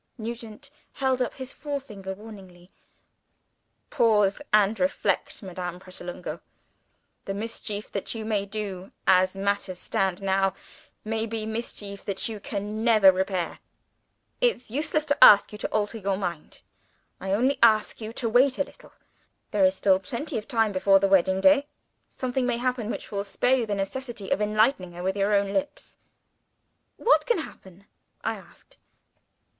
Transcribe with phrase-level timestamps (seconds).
[0.17, 2.71] Nugent held up his forefinger, warningly.
[3.91, 6.41] "Pause, and reflect, Madame Pratolungo!
[7.25, 10.55] The mischief that you may do, as matters stand now,
[11.05, 13.59] may be mischief that you can never repair.
[14.41, 16.63] It's useless to ask you to alter your mind.
[17.19, 18.93] I only ask you to wait a little.
[19.51, 21.67] There is plenty of time before the wedding day.
[22.09, 25.53] Something may happen which will spare you the necessity of enlightening Lucilla with your own
[25.53, 25.97] lips."
[26.97, 27.85] "What can happen?"
[28.23, 28.79] I asked.